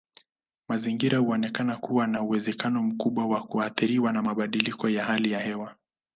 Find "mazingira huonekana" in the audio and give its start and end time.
0.67-1.77